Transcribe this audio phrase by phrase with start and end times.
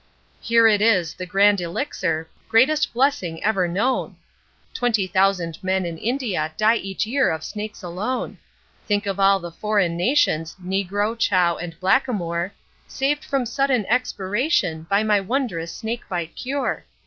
[0.41, 4.15] 'Here it is, the Grand Elixir, greatest blessing ever known,
[4.73, 8.39] Twenty thousand men in India die each year of snakes alone.
[8.87, 12.51] Think of all the foreign nations, negro, chow, and blackamoor,
[12.87, 16.85] Saved from sudden expiration, by my wondrous snakebite cure.